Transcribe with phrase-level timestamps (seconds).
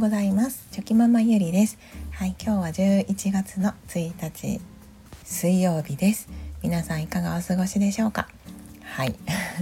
[0.00, 0.66] ございます。
[0.70, 1.76] チョキママゆりです。
[2.12, 2.68] はい今日は
[3.04, 4.58] 11月の1日
[5.24, 6.30] 水曜日です。
[6.62, 8.26] 皆さんいかがお過ごしでしょうか？
[8.82, 9.14] はい。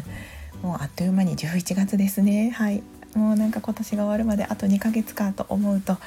[0.62, 2.50] もうあっという間に11月ですね。
[2.50, 2.84] はい。
[3.16, 5.98] もうなんか今年が終わるまであと2ヶ月かと思うと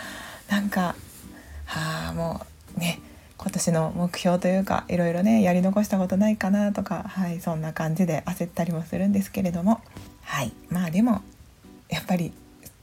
[0.49, 0.95] なんか
[1.65, 2.39] はあも
[2.77, 3.01] うね
[3.37, 9.81] 今年の目標というかいろいろねやり残したことないかなとかはいそんな感じで焦ったりもするんですけれども。
[10.21, 10.53] はい。
[10.69, 11.21] まあでも
[11.89, 12.31] やっぱり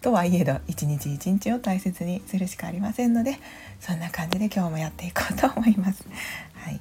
[0.08, 3.36] とはいえど一日一日を大切にするしかありませんので
[3.78, 6.02] そんな感じで今日もやっていこうと思います。
[6.56, 6.80] はい、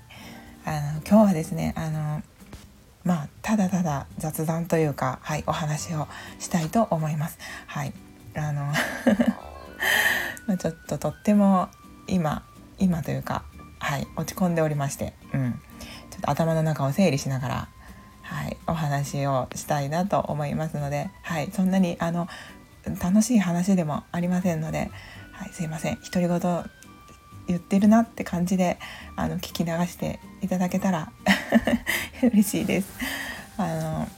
[0.63, 2.23] あの今日はですねあの
[3.03, 6.07] まあただただ雑談というか、はい、お話を
[6.39, 7.37] したいと思います。
[7.65, 7.91] はい、
[8.37, 8.63] あの
[10.47, 11.67] まあちょっととっても
[12.07, 12.43] 今
[12.79, 13.43] 今というか、
[13.79, 15.51] はい、落ち込んでおりまして、うん、
[16.11, 17.67] ちょっと頭の中を整理しながら
[18.27, 22.27] はい、お話をしたいなと思いますので、はい、そんなにあの
[22.95, 24.89] 楽しい話でもありませんので、
[25.31, 25.99] はい、すいません。
[26.01, 26.39] 独り言
[27.47, 28.77] 言ってるなって感じで
[29.15, 31.11] あの聞き流していただけたら
[32.21, 32.87] 嬉しいです。
[33.57, 34.09] あの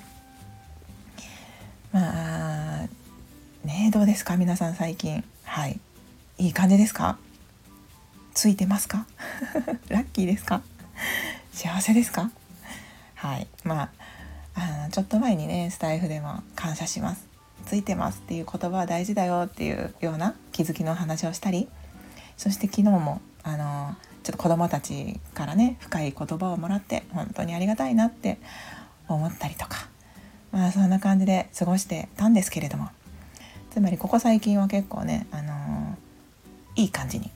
[1.92, 2.88] まあ
[3.66, 4.38] ねどうですか？
[4.38, 5.24] 皆さん最近。
[5.44, 5.80] はい。
[6.38, 7.18] いい感じですか？
[8.34, 9.06] ついてますか？
[9.90, 10.62] ラッキーですか？
[11.54, 12.32] 幸せですか？
[13.16, 13.48] はい。
[13.64, 13.90] まあ
[14.56, 17.29] あのちょっと前にねスタイフでも感謝します。
[17.66, 21.68] ついてますっていう言葉は大事だよっていうような気づきの話をしたり
[22.38, 28.38] そして昨日もあのちょっと子どもたちからね深い言葉をもらって本当にありがたいなって
[29.08, 29.90] 思ったりとか
[30.52, 32.90] まあそんな感じで過ごしてたんですけれども
[33.72, 35.96] つまりここ最近は結構ね、あの
[36.76, 37.30] いい感じに、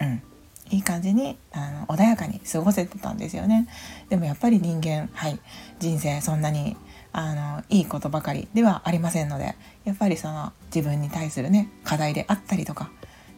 [0.00, 0.22] うん、
[0.70, 3.68] いい感じにあの穏やかに過ごせてたんですよね。
[4.08, 5.38] でもやっぱり人間はい
[5.78, 6.76] 人生そんなに
[7.12, 12.90] あのいいことばかりではありませんのでやっぱりその自分に対するね課題であったりとか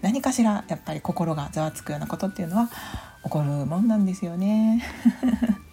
[0.03, 2.71] 何かしらやっぱり心がざわつくようなことっていうのは
[3.25, 4.83] 起こるもんなんですよね。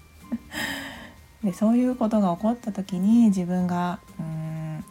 [1.44, 4.84] でそういうことが起こった時に自分がうん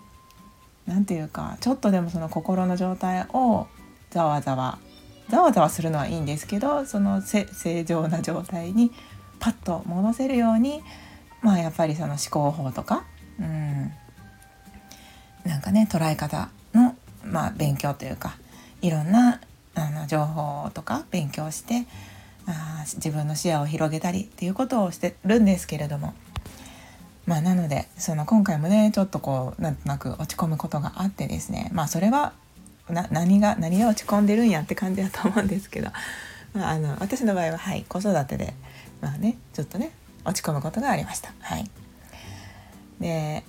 [0.87, 3.67] 何て言うかちょっとでもその心の状態を
[4.11, 4.79] ざわざわ
[5.29, 8.93] ざわざわするのはいいんですけどその正常な状態に
[9.41, 10.83] パッと戻せるように
[11.43, 13.05] まあやっぱりその思考法とか、
[13.39, 13.93] うん、
[15.45, 18.37] なんかね捉え方の、まあ、勉強というか
[18.83, 19.41] いろんな
[19.75, 21.87] あの情報とか勉強して
[22.47, 26.15] あ自分の視野を広げたりっていうことをしてるんですけれども
[27.27, 32.33] まあなのでその今回もねちょっとこうなんとなく落ち込むことがあってですねまあそれは
[32.89, 35.89] な何が何が落ち込んでるんやって感じだと思うんですけど、
[36.53, 38.55] まあ、あの私の場合ははい子育てで
[39.01, 39.93] まあねちょっとね
[40.25, 41.33] 落ち込むことがありました。
[41.41, 41.69] はい、
[43.01, 43.45] で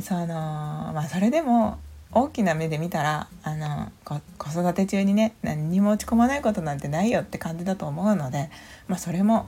[0.00, 1.78] そのまあそれでも
[2.12, 8.50] 大きな目で見たらあの子育て中にね何にも落ち込まないことなんてないよって感じだと思うので、
[8.86, 9.46] まあ、それも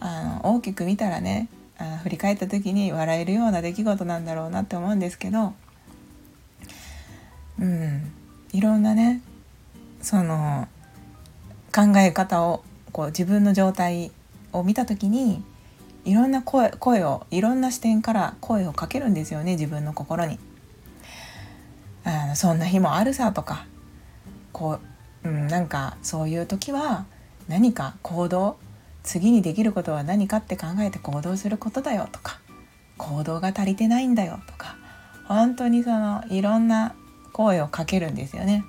[0.00, 1.48] あの大きく見たらね
[1.78, 5.54] あ振り返った時に笑えるような出来事なんだろうなって思うんですけど
[7.60, 8.12] うん。
[8.52, 9.20] いろんなね
[10.02, 10.68] その
[11.74, 14.10] 考え方をこう自分の状態
[14.52, 15.42] を見た時に
[16.04, 20.38] いろんな声声をいろんな視点から声をかけるんですよね自分の心に。
[22.02, 23.66] あのそんな日もあるさとか
[24.52, 24.78] こ
[25.22, 27.04] う、うん、なんかそういう時は
[27.46, 28.56] 何か行動
[29.02, 32.40] 次にできることは何かって考えて行動することだよとか
[32.96, 34.76] 行動が足りてないんだよとか
[35.26, 36.94] 本当にそのいろんな
[37.40, 38.64] 声をかけるんですよね。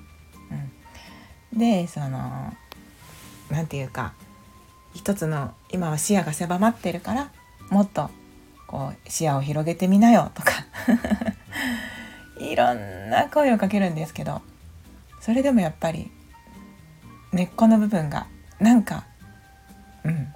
[1.52, 2.54] うん、でその
[3.50, 4.14] 何て言うか
[4.94, 7.30] 一つの今は視野が狭まってるから
[7.68, 8.08] もっと
[8.66, 10.52] こう視野を広げてみなよとか。
[12.40, 14.42] いろんな声をかけるんですけど
[15.20, 16.10] それでもやっぱり
[17.30, 18.26] 根っこの部分が
[18.58, 19.04] なんか
[20.02, 20.34] うん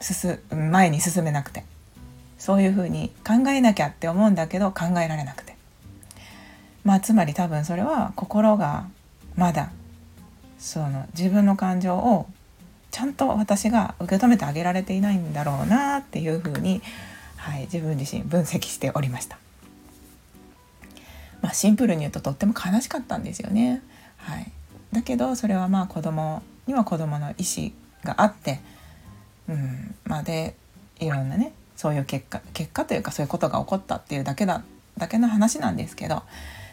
[0.00, 0.40] 進
[0.72, 1.64] 前に進めなくて
[2.36, 5.49] そういうふうに考えなきゃって思うんだけど考えられなくて。
[6.84, 8.86] まあつまり多分それは心が
[9.36, 9.70] まだ
[10.58, 12.26] その自分の感情を
[12.90, 16.82] ちゃんと私が受け止めてあげられていないんだろうなっていうふうに、
[17.36, 19.38] はい、自分自身分析しておりました。
[21.40, 23.82] まあ、シンプルに言うととっても悲しかったんですよね。
[24.18, 24.52] はい、
[24.92, 27.70] だけどそれはまあ子供には子供の意思
[28.04, 28.60] があって、
[29.48, 30.54] うんまあ、で
[30.98, 34.62] いろんなねそういう結果結果というかそういうことが起こったっていうだけだ
[34.98, 36.22] だけの話なんですけど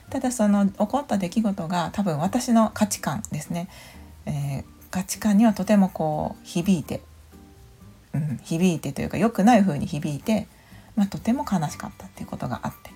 [0.09, 3.67] ただその起こった出来事が多分私の価値観ですね、
[4.25, 7.01] えー、価値観にはとてもこう響いて、
[8.13, 10.47] うん、響いてというか良くない風に響いて、
[10.95, 12.91] まあ、とても悲しかったっていうことがあって。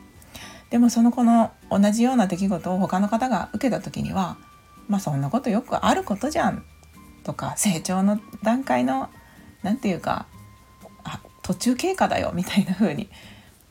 [0.71, 4.37] でもその子の同じような出来事を他の方が受けた時には
[4.87, 6.63] まあそんなことよくあることじゃん
[7.23, 9.09] とか成長の段階の
[9.63, 10.27] 何て言うか
[11.03, 13.09] あ途中経過だよみたいな風に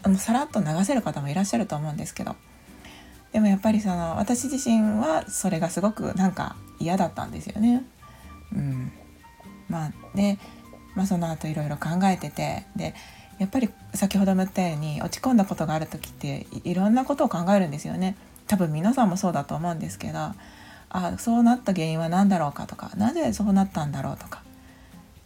[0.02, 2.36] あのさらっと流せる方もいらっしゃると思うんですけど
[3.32, 7.84] でもやっぱりその私自身はそれがすごくなんか嫌だったんですよね。
[8.52, 8.92] うん、
[9.68, 10.38] まあで、
[10.94, 12.94] まあ、その後いろいろ考えててで
[13.38, 18.16] やっぱり先ほども言ったように落ち込んだことがある時っていろんなことを考えるんですよね。
[18.48, 20.18] 多分皆さんもそうだと思うんですけど
[20.88, 24.42] あそうなった原因は何だろうかとかなぜそうなったんだろうとか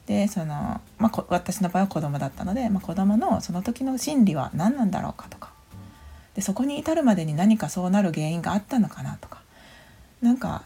[0.05, 5.54] でその、まあ、私の場合は子供だったので、まあ、子供のその時の心理は何なんだろうかとか
[6.35, 9.41] でそこに至るまでに何かそうなる原因があったのかなとか
[10.21, 10.63] なんか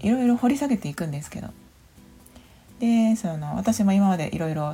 [0.00, 1.48] いろいろ掘り下げていくんですけど。
[2.80, 4.72] でその私も今までいろいろ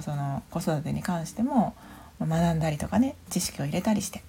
[0.51, 1.75] 子育てに関しても
[2.21, 4.23] 学んだりとかね知識を入れたりして。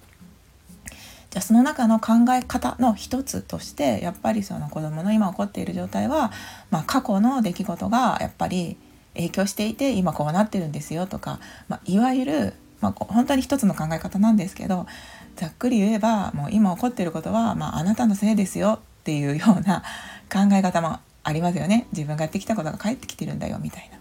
[1.30, 6.32] じゃあその中の考え方の一つとしてやっぱりその子どもの今起こっている状態は、
[6.70, 8.78] まあ、過去の出来事がやっぱり
[9.14, 14.86] 影響していて今こうなってるんですよとか、まあ、いわゆる、まあ、本当に一つの考え方なんですけど
[15.36, 19.82] ざっくり言えばもう今起こっていることは、まあ、あなたのせいですよっていうような
[20.32, 23.98] 考え方もありますよね自分がやってきたことが返ってきてるんだよみたいな。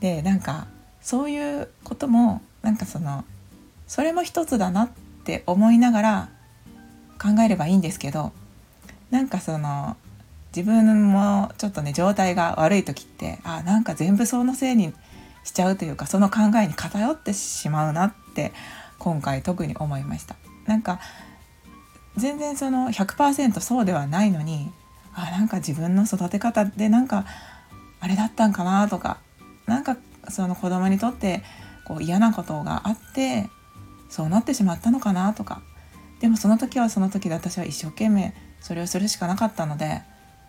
[0.00, 0.66] でなんか
[1.00, 3.24] そういうこともなんかその
[3.86, 4.88] それも一つだなっ
[5.24, 6.28] て思いながら
[7.20, 8.32] 考えればいいんですけど
[9.10, 9.96] なんかその
[10.54, 14.92] 自分もちょっとね状態が悪い時ってあなんか全部そのせいに
[15.44, 18.52] しちゃうというかその考えに偏ってしまうなって
[18.98, 20.36] 今回特に思いました。
[20.66, 21.00] なんか
[22.16, 24.72] 全然その100%そうではないのに
[25.14, 27.24] あなんか自分の育て方でなんか
[28.00, 29.18] あれだったんかなとか
[29.66, 29.96] なんか
[30.28, 31.42] その子供にとって
[31.84, 33.48] こう嫌なことがあって
[34.08, 35.62] そうなってしまったのかなとか
[36.20, 40.02] でもその時はその時で私は一生懸命それをするしかなかったので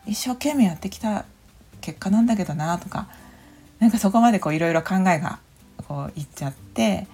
[0.06, 1.26] 一生懸命やってきた
[1.82, 3.08] 結果なんだけどなとか
[3.80, 5.40] なんかそこまでこういろいろ考えが
[5.88, 7.08] こういっちゃって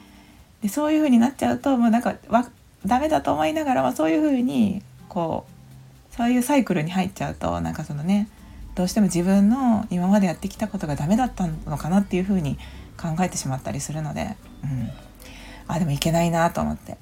[0.63, 2.49] でそういう風になっちゃうともうなんかわ
[2.85, 5.45] ダメだと思いながらはそういう風にこ
[6.11, 8.29] うそういうサイクルに入っちゃうとなんかそのね
[8.75, 12.57] どうしても自分の今までやってきたことがダメだったのかなっていう風に
[12.97, 14.89] 考えてしまったりするので、うん、
[15.67, 16.97] あでもいけないなと思って。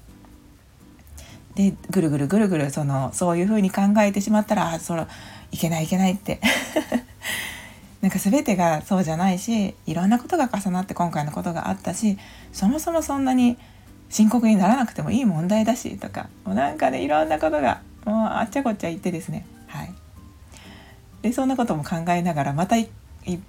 [1.54, 5.06] でぐるぐるぐるぐるそのそういう風に考えてしまったらあそれ
[5.50, 6.40] いけないいけないって。
[8.02, 12.18] なんか全てがそうじゃないしいろんなことが重なって今回のことがあったし
[12.52, 13.56] そもそもそんなに
[14.10, 19.46] 深刻にならなくてもいい問題だしとかもうなんかねいろんなことがもうあっちゃこっちゃ言ってですね。
[19.68, 19.94] はい。
[21.22, 22.90] でそんなことも考えながらまた一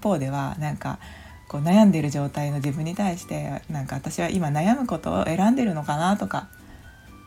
[0.02, 1.00] 方ではなんか
[1.48, 6.50] こう悩んでる状態の自分に対してなんか私は今悩むことを選んでるのかなとか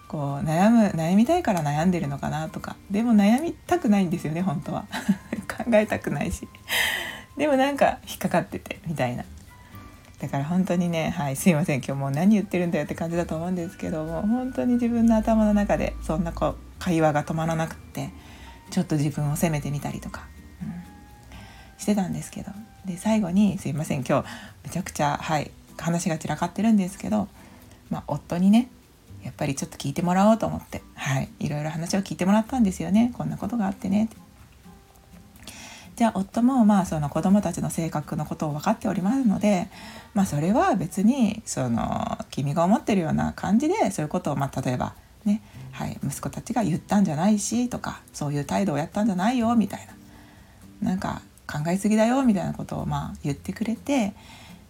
[0.08, 4.86] こう悩む悩みたいから悩んでるのかなとかでも悩みたくないんですよね本当は。
[5.46, 6.48] 考えたくないし。
[7.36, 9.24] でもなんか引っかかっててみたいな。
[10.20, 11.78] だから本当にねはいすいません。
[11.78, 18.10] 今日もう何言ってるんだよって感じだと思うんですけども本当に自分の頭の中でそんなこう会話が止まらなくって
[18.70, 20.26] ちょっと自分を責めてみたりとか、
[20.62, 22.52] うん、してたんですけど。
[22.86, 24.04] で最後にすいません。
[24.04, 24.28] 今日
[24.64, 27.28] めちゃくちゃはい話が散らかってるんですけど、
[27.90, 28.70] まあ、夫にね
[29.22, 33.12] やっぱりちょっと聞いてもらおうと思って、はい、いろいろ話を聞いてもらったんですよね。
[33.18, 34.16] こんなことがあってねって。
[35.96, 39.68] じゃあ夫もまあその子供たちの性格のことを分かっておりますので、
[40.12, 49.96] まあ、それは別にその君が思ってるような感じでそういうことをまあ例えばね、はい、息子たちが言ったんじゃないしとかそういう態度をやったんじゃないよみたいな。
[50.90, 54.12] なんか考えすぎだよみたいなことをまあ言ってくれて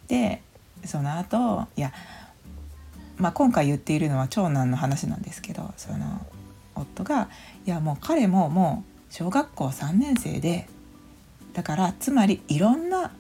[0.07, 0.43] で
[0.85, 1.93] その後いや
[3.19, 6.27] まあ、今回言っているのは長男の話なんですけどその
[6.75, 7.31] 夫が
[7.67, 10.69] 「いやもう彼ももう小学校3年生で
[11.57, 13.13] だからつまりいろんな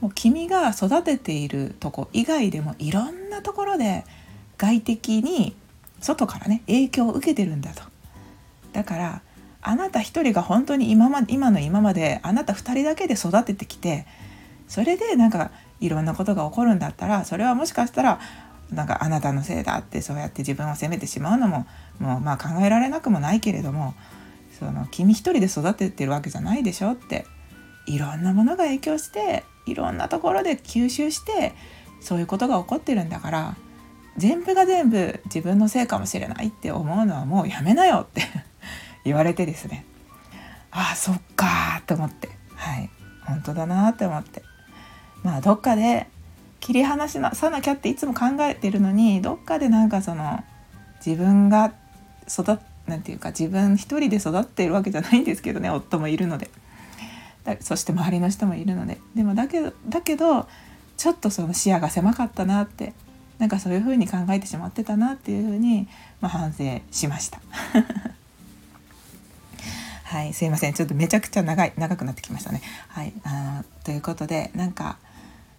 [0.00, 4.04] もう君が育てているとこ以外でもいろんなところで
[4.58, 5.56] 外的に
[6.00, 7.82] 外からね影響を受けてるんだと。
[8.72, 9.22] だから
[9.60, 14.06] あなた一人が本当に今ま今の今まであなた2人だけで育ててきて
[14.68, 18.20] それでなんかいろんなことが起こるんだったらそれはもしかしたら
[18.70, 21.66] なんかあなたのせいだってそうやって自分を責めてしまうのも
[21.98, 23.94] もうまあ考えられなくもないけれども
[24.60, 27.26] その君一人で育ててるわけじゃないでしょって
[27.90, 31.54] いろんなものが影響していろんなところで吸収して
[32.00, 33.56] そういうことが起こってるんだから
[34.16, 38.22] 全部が全部自分のせいかもしれないって思うのはもうやめなよって
[39.04, 39.84] 言われてですね。
[40.70, 42.28] ああそっかと思って。
[42.54, 42.90] はい。
[43.24, 44.42] 本当だなって思って。
[45.22, 46.06] まあどっかで
[46.60, 50.44] 切り離しなさなきゃっていつも考えてるのにどっかでなんかその
[51.04, 51.72] 自分が
[52.28, 56.50] 育なんていうか自分一人で育っているわけじゃないんですけどね夫もいるので。
[57.60, 60.46] そして周りの人もいるのででもだけどだけど
[60.96, 62.92] ちょっとその視野が狭かったなって
[63.38, 65.88] なんかそういうふうに考えてしまってたなっていうふうに、
[66.20, 67.40] まあ、反省しました。
[70.04, 72.60] はい、すいませんちょっとめちゃくちゃ長い長くなってきましたね。
[72.88, 74.98] はい、あのということでなんか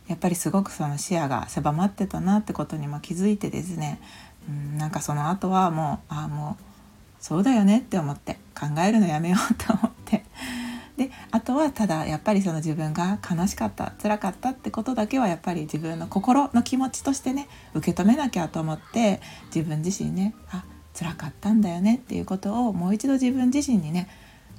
[0.08, 4.00] やっぱりすごくその視野が狭まってたなってことにも気づいてですね、
[4.48, 6.64] うん、なんかその後はもうああもう
[7.22, 9.91] そうだよねって思って考えるのやめようと思っ
[11.02, 19.20] であとはただやっぱりその自分が悲しかった辛かったってことだけはやっぱり自分の心の気持ちとしてね受け止めなきゃと思って
[19.54, 24.10] 自分自身ねあ辛かったんだよねっていうことをもう一度自分自身にね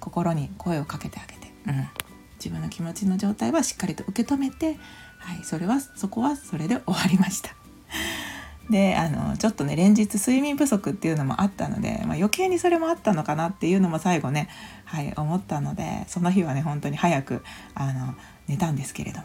[0.00, 1.88] 心に声をかけてあげて、うん、
[2.36, 4.78] 自分の気持ちの状態はしっかりと受け止めて、
[5.18, 7.54] はい、それはそこはそれで終わりました。
[8.70, 14.48] であのちょっとね連日睡眠不足っていうのもあったので、まあ、余計にそれもあったのかなっていうのも最後ね、
[14.84, 17.42] はい、思ったのでその日はね本当に早く
[17.74, 18.14] あの
[18.48, 19.24] 寝たんですけれども。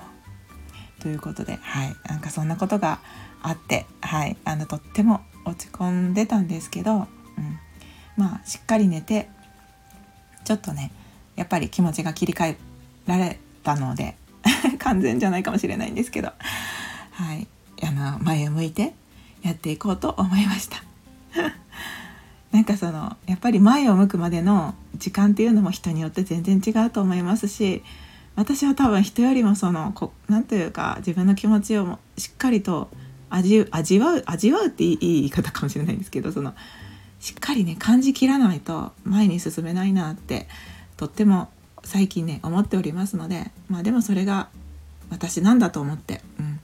[0.99, 2.99] ということで、はい、なんかそんなことが
[3.43, 7.07] あって、はい、あのとっても落ち込んでたんですけど、うん、
[8.17, 9.29] まあしっかり寝て
[10.43, 10.91] ちょっとね
[11.35, 12.57] やっぱり気持ちが切り替え
[13.05, 14.15] られたので
[14.79, 16.31] 完全じゃないかもしれないんですけど、
[17.11, 17.47] はい、
[17.83, 18.93] あの前を向いて
[19.47, 20.83] やっていこうと思いました。
[22.51, 27.83] なんかそのやっぱり前を向くまでの時間っていうのも人によって全然違うと思いますし
[28.35, 29.93] 私は多分人よりもその
[30.29, 32.89] 何というか自分の気持ちをしっかりと
[33.29, 36.53] 味味わう味わうっていい言い方かもしれないんですけどその
[37.19, 40.47] しっかりね感じきらないと前に進めないなって
[40.95, 41.49] とっても
[41.83, 44.49] 最近ね思っておりますのでまあでもそれが
[45.09, 46.56] 私なんだと思って、うん、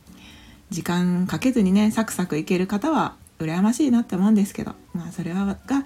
[0.74, 5.84] 時間かけずにねサクサクいける方は羨ましいなって思うんですけどまあそれはが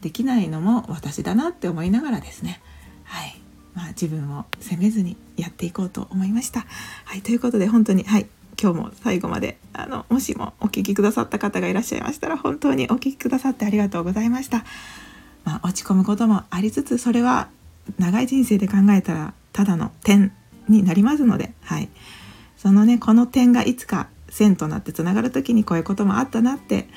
[0.00, 2.60] できないのも私だなって思いながらですね。
[3.04, 3.40] はい。
[3.74, 6.66] まあ自分を責めずにやっていこうと思いました。
[7.04, 7.22] はい。
[7.22, 8.26] ということで本当にはい。
[8.60, 14.64] 今日も最後まであのもしもお聞きくださった方がいらっしゃいましたら本当にお聞きくださってありがとうございました。
[15.44, 17.48] まあ、落ち込むこともありつつそれは
[17.98, 20.32] 長い人生で考えたらただの点
[20.68, 21.88] になりますので、はい、
[22.58, 26.88] そのねこの点がいつか線となってつながる時にこういうこともあったなって、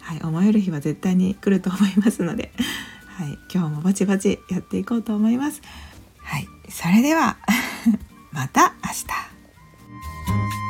[0.00, 2.52] はい、思える日は絶対に来ると思いますので、
[3.18, 5.62] はい、今日もバチバチやっていこうと思います。
[6.18, 7.36] はい、それでは
[8.30, 10.65] また明日。